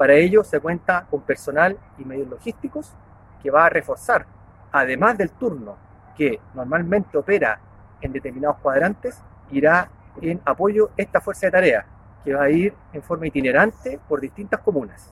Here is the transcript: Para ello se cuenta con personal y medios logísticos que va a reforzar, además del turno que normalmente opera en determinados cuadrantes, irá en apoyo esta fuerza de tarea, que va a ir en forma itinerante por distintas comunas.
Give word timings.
Para 0.00 0.14
ello 0.14 0.42
se 0.44 0.60
cuenta 0.60 1.06
con 1.10 1.20
personal 1.20 1.76
y 1.98 2.06
medios 2.06 2.26
logísticos 2.26 2.90
que 3.42 3.50
va 3.50 3.66
a 3.66 3.68
reforzar, 3.68 4.24
además 4.72 5.18
del 5.18 5.28
turno 5.28 5.76
que 6.16 6.40
normalmente 6.54 7.18
opera 7.18 7.60
en 8.00 8.10
determinados 8.10 8.56
cuadrantes, 8.60 9.20
irá 9.50 9.90
en 10.22 10.40
apoyo 10.46 10.92
esta 10.96 11.20
fuerza 11.20 11.48
de 11.48 11.52
tarea, 11.52 11.86
que 12.24 12.32
va 12.32 12.44
a 12.44 12.50
ir 12.50 12.72
en 12.94 13.02
forma 13.02 13.26
itinerante 13.26 14.00
por 14.08 14.22
distintas 14.22 14.60
comunas. 14.60 15.06